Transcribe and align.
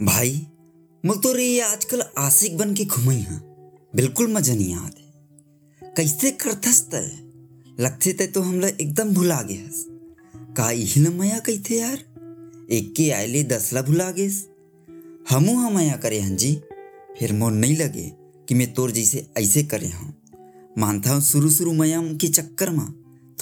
भाई, 0.00 0.30
मुझ 1.04 1.16
तो 1.18 1.32
रे 1.32 1.60
आजकल 1.60 2.02
आशिक 2.18 2.56
बन 2.58 2.72
के 2.74 2.84
घुमई 2.84 3.20
हाँ। 3.20 3.38
बिल्कुल 3.96 4.32
मज़ा 4.32 4.54
नहीं 4.54 4.74
आते 4.74 5.88
कैसे 5.96 6.30
करथस 6.40 6.80
तय 6.90 7.10
लगते 7.80 8.12
तय 8.12 8.26
तो 8.26 8.40
हमला 8.42 8.68
एकदम 8.68 9.12
भुला 9.14 9.40
गे 9.42 9.54
हस 9.54 9.84
का 10.56 10.70
इही 10.70 11.00
ला 11.00 11.10
मया 11.10 11.38
कहते 11.38 11.78
यार? 11.78 11.98
एक 12.70 12.92
के 12.96 13.10
आयले 13.10 13.42
दस 13.42 13.72
ला 13.72 13.82
भुला 13.82 14.10
गेस 14.10 14.46
हमू 15.30 15.54
हम 15.54 15.76
मया 15.76 15.96
करे 15.96 16.20
हन 16.20 16.36
जी। 16.36 16.54
फिर 17.18 17.32
मोर 17.32 17.52
नहीं 17.52 17.76
लगे 17.76 18.10
कि 18.48 18.54
मैं 18.54 18.72
तोर 18.74 18.90
जैसे 18.90 19.26
ऐसे 19.38 19.62
करे 19.64 19.88
हूँ। 19.88 20.14
मानता 20.78 21.12
हूँ 21.12 21.20
शुरू 21.20 21.50
शुरू 21.50 21.72
मया 21.72 22.00
के 22.20 22.28
चक्कर 22.28 22.70
में 22.70 22.86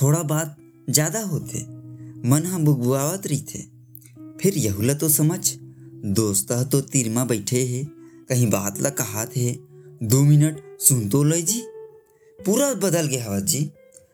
थोड़ा 0.02 0.22
बात 0.24 0.56
ज़्यादा 0.90 1.20
होते। 1.22 1.64
मन 2.28 2.46
हाँ 2.46 2.60
बुगुआवत 2.60 3.26
रही 3.26 3.40
थे। 3.44 3.62
फिर 4.40 4.58
यहुला 4.58 4.94
तो 4.94 5.08
समझ 5.08 5.40
दोस्त 6.06 6.52
तो 6.72 6.80
तीर 6.82 7.08
में 7.10 7.26
बैठे 7.28 7.64
है। 7.66 7.84
कहीं 8.28 8.48
बात 8.50 8.80
ला 8.80 8.90
कहा 8.90 9.24
थे 9.26 9.50
दो 10.02 10.22
मिनट 10.22 10.62
सुन 10.80 11.08
तो 11.08 11.22
ले 11.24 11.40
जी। 11.42 11.62
पूरा 12.38 12.72
बदल 12.74 13.06
गया 13.06 13.24
हवा 13.24 13.38
जी। 13.40 13.60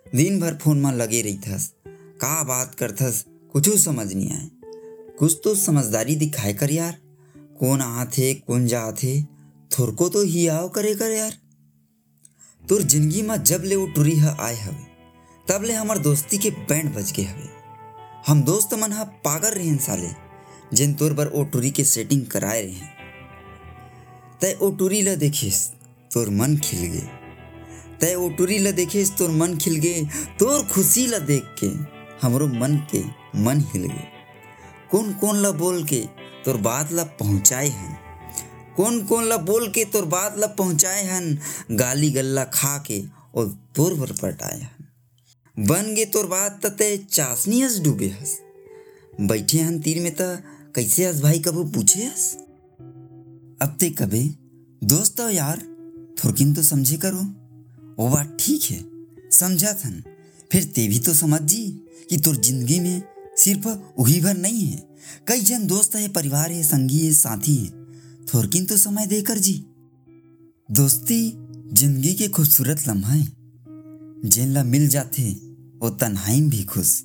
दिन 0.07 0.41
भर 0.41 0.55
फ़ोन 0.55 0.79
में 0.80 0.91
लगे 0.93 1.20
रही 1.23 1.38
थस 1.38 1.73
का 1.87 2.43
बात 2.43 2.74
करथस, 2.74 3.24
कुछ 3.52 3.69
समझ 3.79 4.12
नहीं 4.12 4.30
आए। 4.30 4.48
कुछ 5.19 5.41
तो 5.45 5.55
समझदारी 5.55 6.16
दिखाए 6.16 6.52
कर 6.55 6.70
यार। 6.70 6.97
कौन 7.60 7.80
आथे 7.80 8.32
कौन 8.37 8.66
जाथे 8.66 9.21
थोरको 9.71 10.09
तो 10.09 10.23
ही 10.23 10.46
आओ 10.48 10.69
करे 10.69 10.95
कर 10.95 11.10
यार। 11.10 11.38
तोर 12.62 12.82
ज़िंदगी 12.82 13.23
में 13.23 13.43
जब 13.43 13.62
ले 13.65 13.77
वो 13.77 13.87
टुरी 13.87 14.16
ह 14.19 14.37
आए 14.41 14.57
हवे, 14.57 14.85
तब 15.46 15.62
ले 15.62 15.73
हमार 15.73 15.98
दोस्ती 15.98 16.38
के 16.38 16.51
बैंड 16.51 16.95
बज 16.95 17.12
गए 17.12 17.23
हवे। 17.23 17.48
हम 18.27 18.43
दोस्त 18.43 18.74
मन 18.74 18.93
हा 18.93 19.05
पागल 19.24 19.51
रहें 19.51 19.77
साले। 19.79 20.23
जिन 20.78 20.95
तोर 21.01 21.12
बर 21.12 21.27
ओ 21.27 21.42
टूरी 21.52 21.70
के 21.78 21.84
सेटिंग 21.84 22.27
कराए 22.27 22.60
रहे 22.62 22.92
तय 24.41 24.56
ओ 24.62 24.70
टूरी 24.78 25.02
ला 25.02 25.15
देखिस 25.24 25.66
तोर 26.15 26.29
मन 26.40 26.57
खिल 26.65 26.87
गे 26.93 27.02
तय 28.01 28.15
ओ 28.15 28.29
टूरी 28.38 28.59
ला 28.59 28.71
देखिस 28.80 29.16
तोर 29.18 29.30
मन 29.40 29.57
खिल 29.65 29.76
गे 29.84 29.95
तोर 30.38 30.65
खुशी 30.73 31.07
ला 31.07 31.18
देख 31.32 31.54
के 31.62 31.66
हमरो 32.23 32.46
मन 32.60 32.76
के 32.95 33.02
मन 33.45 33.60
हिल 33.73 33.87
गे 33.87 34.07
कौन 34.90 35.12
कौन 35.21 35.37
ला 35.43 35.51
बोल 35.62 35.84
के 35.84 36.01
तोर 36.45 36.57
बात 36.66 36.93
ला 36.93 37.04
पहुँचाए 37.21 37.68
हैं? 37.68 37.99
कौन 38.77 39.04
कौन 39.06 39.24
ला 39.29 39.37
बोल 39.51 39.68
के 39.73 39.84
तोर 39.93 40.04
बात 40.15 40.38
ला 40.38 40.46
पहुँचाए 40.59 41.04
हन 41.09 41.38
गाली 41.71 42.10
गल्ला 42.10 42.45
खा 42.54 42.77
के 42.87 43.02
और 43.34 43.46
तोर 43.77 43.99
पर 44.01 44.12
पटाए 44.23 44.60
हन 44.60 45.66
बन 45.66 45.95
गे 45.95 46.04
तोर 46.15 46.27
बात 46.27 46.66
तय 46.66 46.96
चासनी 46.96 47.60
हस 47.60 47.79
डूबे 47.80 48.09
हस। 48.09 48.38
बैठे 49.21 49.59
हन 49.59 49.79
तीर 49.80 50.02
में 50.02 50.12
त 50.21 50.43
कैसे 50.75 51.07
हस 51.07 51.21
भाई 51.21 51.39
कबू 51.39 51.65
पूछे 51.65 52.05
हस 52.05 52.33
अब 53.63 53.77
ते 53.80 53.91
कबे, 53.91 54.23
दोस्त 54.83 55.21
हो 55.21 55.29
यार, 55.29 55.59
थोरकिन 56.19 56.55
तो 56.55 56.63
समझे 56.63 56.97
करो। 56.97 57.19
वो 57.99 58.09
बात 58.11 58.37
ठीक 58.41 58.63
है, 58.63 58.85
समझा 59.30 59.73
थन। 59.73 60.02
फिर 60.52 60.65
ते 60.65 60.89
भी 60.89 60.99
तो 60.99 61.15
समझ 61.15 61.41
जी 61.43 61.63
कि 62.11 62.17
तोर 62.17 62.37
ज़िंदगी 62.37 62.80
में 62.80 63.02
सिर्फ़ 63.39 63.69
वही 63.99 64.21
भर 64.21 64.37
नहीं 64.37 64.67
है। 64.67 64.83
कई 65.28 65.41
जन 65.41 65.67
दोस्त 65.67 65.95
है, 65.97 66.09
परिवार 66.09 66.53
है, 66.53 66.62
संगी 66.62 67.06
है, 67.06 67.12
साथी 67.12 67.56
है। 67.56 67.71
थोड़किन 68.34 68.67
तो 68.67 68.77
समय 68.77 69.06
देकर 69.06 69.39
जी। 69.39 69.65
दोस्ती 70.71 71.22
ज़िंदगी 71.72 72.15
के 72.15 72.28
खूबसूरत 72.28 72.89
लम्हा 72.89 73.12
है। 73.12 73.27
जिन 74.25 74.49
ला 74.49 74.65
मिल 74.65 74.89
जाते, 74.89 75.31
वो 75.83 75.91
तन्हाई 75.91 76.41
भी 76.41 76.65
खुश, 76.65 77.03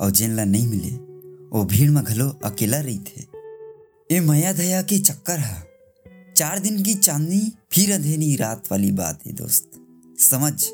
और 0.00 0.10
जिन 0.10 0.36
ला 0.36 0.44
नहीं 0.44 0.66
मिले 0.66 1.09
वो 1.52 1.64
भीड़ 1.64 1.90
में 1.90 2.04
घलो 2.04 2.28
अकेला 2.44 2.80
रही 2.80 2.98
थे 2.98 3.22
ये 4.12 4.20
मया 4.20 4.52
दया 4.52 4.82
के 4.82 4.98
चक्कर 4.98 5.38
है। 5.38 5.66
चार 6.36 6.58
दिन 6.58 6.82
की 6.82 6.94
चांदनी 6.94 7.52
फिर 7.72 7.92
अंधेरी 7.92 8.36
रात 8.36 8.72
वाली 8.72 8.92
बात 8.92 9.26
है 9.26 9.32
दोस्त। 9.32 9.70
समझ? 10.18 10.64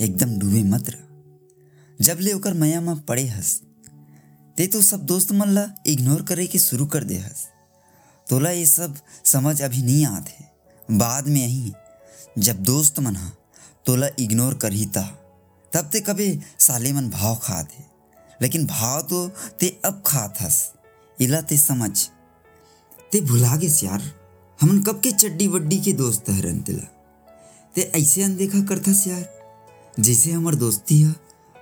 एकदम 0.00 0.38
डूबे 0.38 0.62
मत 0.62 0.90
रह। 0.90 2.04
जब 2.04 2.18
ले 2.20 2.32
ओकर 2.32 2.54
मया 2.54 2.80
में 2.80 3.00
पड़े 3.00 3.26
हस। 3.26 3.62
ते 4.56 4.66
तो 4.66 4.82
सब 4.82 5.00
दोस्त 5.00 5.32
मन 5.32 5.48
ला 5.48 5.70
इग्नोर 5.86 6.22
करे 6.22 6.46
के 6.46 6.58
शुरू 6.58 6.86
कर 6.86 7.04
दे 7.04 7.18
हस। 7.18 7.48
तोला 8.28 8.50
ये 8.50 8.66
सब 8.66 8.96
समझ 9.24 9.62
अभी 9.62 9.82
नहीं 9.82 10.06
आते 10.06 10.44
बाद 10.96 11.28
में 11.28 11.40
यही 11.40 11.72
जब 12.38 12.56
दोस्त 12.56 13.00
मन 13.00 13.16
हा, 13.16 13.32
तोला 13.86 14.08
इग्नोर 14.18 14.54
कर 14.54 14.72
ही 14.72 14.86
ता। 14.86 15.02
तब 15.72 15.90
ते 15.92 16.00
कभी 16.00 16.40
साले 16.58 16.92
मन 16.92 17.10
भाव 17.10 17.36
खाते 17.36 17.89
लेकिन 18.42 18.66
भाव 18.66 19.00
तो 19.00 19.28
ते 19.60 19.80
अब 19.84 20.02
खात 20.06 20.40
हस। 20.40 20.72
इला 21.18 21.40
ते 21.40 21.56
समझ। 21.56 21.92
ते 23.12 23.20
भुला 23.20 23.56
गेस 23.56 23.82
यार, 23.84 24.02
हमन 24.60 24.82
कब 24.82 25.00
के 25.00 25.12
चड्डी 25.12 25.46
वड्डी 25.46 25.80
के 25.80 25.92
दोस्त 25.92 26.30
हरन 26.30 26.60
तेला। 26.60 26.86
ते 27.74 27.82
ऐसे 27.94 28.22
अनदेखा 28.22 28.60
करथस 28.60 29.04
यार, 29.06 29.24
जैसे 30.00 30.32
हमर 30.32 30.54
दोस्ती 30.54 31.00
है 31.00 31.14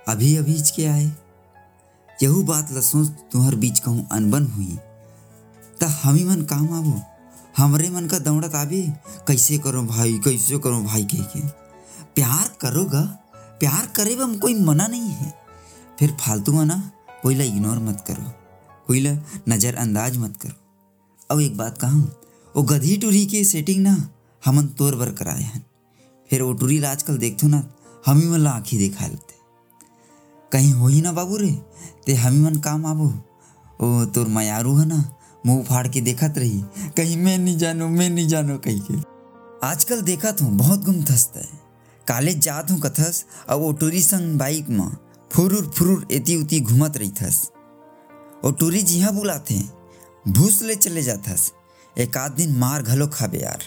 अभी 0.07 0.35
अभीज 0.37 0.71
के 0.71 0.85
आए। 0.85 1.11
यहू 2.23 2.43
बात 2.43 2.71
ला 2.71 2.81
सोच 2.81 3.09
तुहर 3.31 3.55
बीच 3.55 3.79
कहूँ 3.79 4.07
अनबन 4.11 4.45
हुई। 4.45 4.77
त 5.81 5.83
हमी 6.03 6.23
मन 6.23 6.41
काम 6.41 6.73
आबो 6.73 7.01
हमरे 7.57 7.89
मन 7.89 8.07
का 8.07 8.19
दौड़त 8.19 8.55
आबे। 8.55 8.81
कैसे 9.27 9.57
करो 9.57 9.83
भाई, 9.83 10.17
कैसे 10.17 10.57
करो 10.57 10.81
भाई 10.81 11.03
कह 11.03 11.23
के। 11.23 11.41
प्यार 12.15 12.51
करोगा 12.61 13.01
प्यार 13.59 13.87
करे 13.95 14.15
बम 14.15 14.37
कोई 14.37 14.53
मना 14.53 14.87
नहीं 14.87 15.09
है। 15.11 15.33
फिर 15.99 16.11
फालतू 16.19 16.51
मना 16.51 16.75
कोई 17.23 17.35
ला 17.35 17.43
इग्नोर 17.43 17.79
मत 17.79 18.03
करो 18.07 18.31
कोई 18.87 18.99
ला 18.99 19.11
नज़रअंदाज 19.49 20.17
मत 20.17 20.37
करो। 20.41 20.53
अब 21.31 21.39
एक 21.41 21.57
बात 21.57 21.77
कहूँ, 21.77 22.03
वो 22.55 22.63
गधी 22.63 22.95
टूरी 22.97 23.25
के 23.25 23.43
सेटिंग 23.43 23.81
ना 23.83 23.95
हमन 24.43 24.67
तोर 24.77 24.95
बर 24.95 25.11
कराए 25.11 25.41
हैं। 25.41 25.65
फिर 26.29 26.41
वो 26.41 26.53
टूरी 26.53 26.81
आजकल 26.83 27.17
देखतो 27.17 27.47
ना, 27.47 27.63
हमी 28.05 28.25
मन 28.25 28.39
ला 28.39 28.51
आँखी 28.51 28.77
देखा 28.77 29.07
लेते। 29.07 29.37
कहीं 30.51 30.71
हो 30.73 30.87
ही 30.87 31.01
ना 31.01 31.11
बाबू 31.11 31.37
रे, 31.37 31.51
ते 32.05 32.13
हमी 32.13 32.39
मन 32.39 32.55
काम 32.59 32.85
आबो 32.85 33.07
ओ 33.79 34.05
तोर 34.05 34.27
मयारू 34.27 34.75
है 34.75 34.85
ना, 34.85 35.03
मुँह 35.45 35.63
फाड़ 35.63 35.87
के 35.87 36.01
देखत 36.01 36.37
रही, 36.37 36.63
कहीं 36.97 37.17
मैं 37.17 37.37
नहीं 37.37 37.57
जानो, 37.57 37.87
मैं 37.89 38.09
नहीं 38.09 38.27
जानो 38.27 38.57
कहीं 38.57 38.81
के। 38.81 38.97
आजकल 39.67 40.01
देखत 40.01 40.41
हूँ 40.41 40.51
बहुत 40.57 40.83
गुम 40.85 41.03
थसता 41.03 41.39
है। 41.39 41.59
कॉलेज 42.07 42.39
जात 42.39 42.71
हूँ 42.71 42.79
कथस, 42.79 43.25
अब 43.49 43.59
वो 43.59 43.71
टूरी 43.73 44.01
संग 44.01 44.37
बाइक 44.39 44.69
में 44.69 44.89
फुरुर 45.31 45.65
फुरुर 45.77 46.07
एती 46.11 46.35
उती 46.35 46.59
घूमत 46.61 46.97
रही 46.97 47.11
थस 47.11 47.49
और 48.45 48.53
टूरी 48.59 48.81
जिहा 48.81 49.11
बुलाते 49.11 49.59
भूस 50.25 50.61
ले 50.61 50.75
चले 50.75 51.01
जाथस। 51.03 51.51
एक 51.95 52.17
आध 52.17 52.31
दिन 52.31 52.55
मार 52.57 52.81
घलो 52.83 53.07
खाबे 53.07 53.37
यार। 53.37 53.63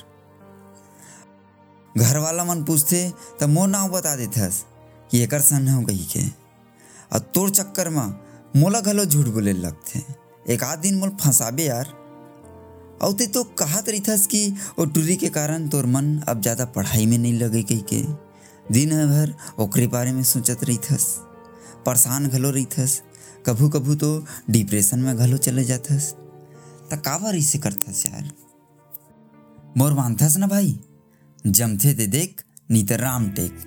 घर 1.95 2.19
वाला 2.19 2.45
मन 2.45 2.63
पूछते 2.65 3.09
तो 3.41 3.49
मोर 3.49 3.69
नाव 3.69 3.89
बता 3.89 4.15
देथस 4.17 4.65
कि 5.11 5.23
एकर 5.23 5.41
सन 5.41 5.69
हो 5.69 5.83
कही 5.83 6.05
के? 6.07 6.27
और 7.13 7.19
तोर 7.35 7.51
चक्कर 7.51 7.89
में 7.89 8.07
मोला 8.57 8.81
घलो 8.81 9.05
झूठ 9.05 9.27
बोले 9.29 9.53
लगते 9.53 10.05
एक 10.47 10.65
आध 10.65 10.79
दिन 10.79 10.99
मोल 10.99 11.11
फंसाबे 11.21 11.65
यार। 11.65 11.99
और 13.03 13.13
ते 13.13 13.27
तो 13.27 13.43
कहत 13.59 13.89
रहीथस 13.89 14.27
कि 14.27 14.49
वो 14.79 14.85
टूरी 14.87 15.17
के 15.17 15.29
कारण 15.31 15.69
तोर 15.69 15.87
मन 15.87 16.17
अब 16.29 16.41
ज़्यादा 16.43 16.65
पढ़ाई 16.67 17.07
में 17.07 17.19
नहीं 17.19 17.39
लगे 17.39 17.63
कही 17.63 17.85
के? 17.93 18.03
दिन 18.73 18.91
भर 19.09 19.35
ओकरे 19.59 19.87
बारे 19.89 20.13
में 20.13 20.23
सोचत 20.25 20.65
रहीथस। 20.65 21.15
परेशान 21.87 22.27
घलो 22.29 22.51
रहीथस 22.51 23.01
कभू 23.47 23.69
कभू 23.69 23.95
तो 23.95 24.11
डिप्रेशन 24.51 24.99
में 24.99 25.17
घलो 25.17 25.37
चले 25.39 25.65
जाथस 25.65 26.15
त 26.93 27.01
काबर 27.05 27.35
इसे 27.37 27.59
करथस 27.59 28.05
यार? 28.07 28.31
मोर 29.77 29.93
मानथस 29.95 30.37
ना 30.37 30.47
भाई? 30.47 30.79
जमथे 31.45 31.93
ते 31.95 32.07
देख 32.07 32.43
नी 32.71 32.83
त 32.83 32.93
राम 33.01 33.29
टेक। 33.31 33.65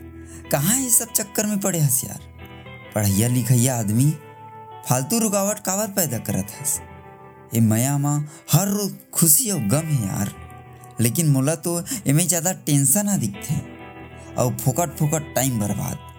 कहाँ 0.52 0.78
ये 0.80 0.90
सब 0.90 1.12
चक्कर 1.14 1.46
में 1.46 1.60
पड़े 1.60 1.80
हस 1.80 2.04
यार? 2.04 2.22
पढ़ैया 2.96 3.28
लिखैया 3.28 3.78
आदमी, 3.80 4.10
फालतू 4.88 5.20
रुकावट 5.20 5.60
काबर 5.60 5.88
पैदा 5.92 6.18
करत 6.28 6.52
हस 6.62 6.80
ए 7.56 7.60
मया 7.62 7.98
माँ 7.98 8.18
हर 8.52 8.68
रोज 8.70 8.92
खुशी 9.14 9.50
और 9.52 9.60
गम 9.70 9.88
है 9.88 10.08
यार। 10.08 10.34
लेकिन 11.02 11.30
मोला 11.30 11.56
तो 11.58 11.82
एमे 12.08 12.26
ज़्यादा 12.26 12.52
टेंशन 12.66 13.08
आ 13.10 13.18
दिखते 13.18 13.62
और 14.34 14.56
फोकट 14.58 14.98
फोकट 14.98 15.34
टाइम 15.36 15.60
बर्बाद। 15.60 16.14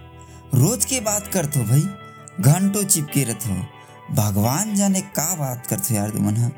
रोज 0.54 0.84
के 0.84 1.00
बात 1.00 1.26
कर 1.26 1.46
तो 1.46 1.60
भाई। 1.60 1.82
घंटों 2.40 2.82
चिपके 2.84 3.25
रथो 3.25 3.54
भगवान 4.14 4.75
जाने 4.75 5.00
का 5.00 5.34
बात 5.34 5.66
कर 5.66 5.78
तो 5.78 5.94
यार 5.94 6.10
तुमन 6.10 6.37
हा 6.37 6.50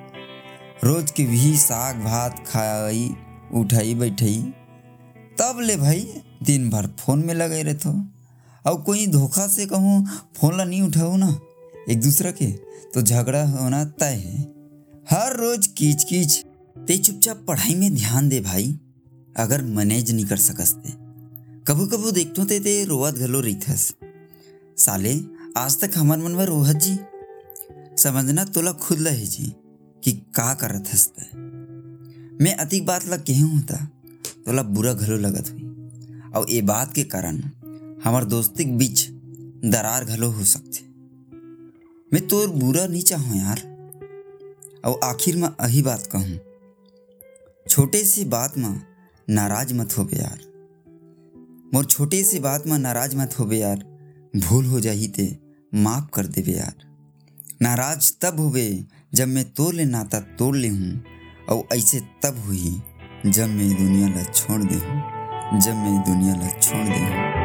रोज 0.84 1.10
के 1.10 1.24
भी 1.24 1.56
साग 1.56 1.96
भात 1.96 2.44
खाई, 2.48 3.14
उठाई, 3.54 3.94
बैठाई। 3.94 4.36
तब 5.38 5.58
ले 5.60 5.76
भाई, 5.76 6.22
दिन 6.42 6.68
भर 6.70 6.86
फ़ोन 7.00 7.24
में 7.24 7.34
लगे 7.34 7.62
रहते। 7.62 7.88
और 8.70 8.80
कोई 8.82 9.06
धोखा 9.06 9.46
से 9.46 9.66
कहूँ, 9.66 10.06
फ़ोन 10.36 10.56
ला 10.56 10.64
नहीं 10.64 10.82
उठाऊ 10.82 11.16
ना। 11.16 11.38
एक 11.90 12.00
दूसरा 12.00 12.30
के 12.30 12.46
तो 12.94 13.02
झगड़ा 13.02 13.44
होना 13.48 13.84
तय 13.84 14.14
है। 14.16 14.42
हर 15.10 15.36
रोज 15.36 15.66
कीच 15.66 16.04
कीच 16.04 16.38
ते 16.78 16.98
चुपचाप 16.98 17.44
पढ़ाई 17.48 17.74
में 17.74 17.94
ध्यान 17.94 18.28
दे 18.28 18.40
भाई। 18.40 18.78
अगर 19.36 19.62
मैनेज 19.62 20.10
नहीं 20.10 20.26
कर 20.26 20.36
सकते 20.36 21.07
कभू 21.68 21.86
कभू 21.86 22.10
देखतो 22.10 22.44
ते 22.44 22.58
ते 22.60 22.72
रोवत 22.84 23.14
घलो 23.14 23.40
रहीथस 23.40 23.82
साले, 24.78 25.12
आज 25.56 25.78
तक 25.80 25.96
हमार 25.96 26.18
मन 26.18 26.30
में 26.30 26.44
रोहत 26.44 26.76
जी? 26.76 26.94
समझना 28.02 28.44
तोला 28.44 28.72
खुद 28.72 28.98
लहे 28.98 29.26
जी, 29.26 29.52
कि 30.02 30.12
का 30.34 30.54
करत 30.54 30.88
हस 30.92 31.12
मैं 32.40 32.54
अधिक 32.56 32.86
बात 32.86 33.06
ला 33.06 33.16
केहू 33.16 33.48
होता, 33.48 33.84
तोला 34.46 34.62
बुरा 34.62 34.92
घलो 34.92 35.16
लगत 35.18 35.50
हुई. 35.50 35.62
और 36.36 36.50
ये 36.50 36.62
बात 36.62 36.94
के 36.94 37.04
कारण 37.04 37.42
हमार 38.04 38.24
दोस्ती 38.24 38.64
के 38.64 38.70
बीच 38.70 39.06
दरार 39.66 40.04
घलो 40.04 40.30
हो 40.30 40.44
सकते. 40.46 40.86
मैं 42.12 42.26
तोर 42.28 42.48
बुरा 42.48 42.86
नहीं 42.86 43.02
चाहूँ 43.02 43.38
यार। 43.38 43.62
और 44.84 45.00
आखिर 45.04 45.36
में 45.36 45.48
अही 45.50 45.82
बात 45.82 46.08
कहूँ, 46.16 46.38
छोटे 47.66 48.04
सी 48.04 48.24
बात 48.24 48.58
में 48.58 48.80
नाराज़ 49.28 49.74
मत 49.74 49.98
हो 49.98 50.08
यार। 50.14 50.47
मोर 51.74 51.84
छोटे 51.84 52.22
से 52.24 52.38
बात 52.40 52.66
में 52.66 52.78
नाराज़ 52.78 53.16
मत 53.16 53.34
होबे 53.38 53.56
यार। 53.56 53.78
भूल 54.36 54.64
हो 54.64 54.80
जाही 54.80 55.08
ते, 55.08 55.24
माफ़ 55.74 56.04
कर 56.14 56.26
देबे 56.26 56.52
यार। 56.52 56.86
नाराज़ 57.62 58.12
तब 58.22 58.40
हुए 58.40 58.84
जब 59.14 59.28
मैं 59.28 59.44
तोड़ 59.50 59.74
ले 59.74 59.84
नाता 59.84 60.20
तोड़ 60.38 60.56
ले 60.56 60.68
हूँ, 60.68 61.04
और 61.48 61.76
ऐसे 61.76 62.00
तब 62.00 62.42
हुई 62.46 62.80
जब 63.26 63.48
मैं 63.48 63.70
दुनिया 63.76 64.08
ला 64.08 64.22
छोड़ 64.22 64.62
दे 64.62 64.74
हूँ, 64.74 65.60
जब 65.60 65.74
मैं 65.74 66.02
दुनिया 66.04 66.34
ला 66.34 66.48
छोड़ 66.60 66.86
दे 66.88 66.98
हूँ। 66.98 67.37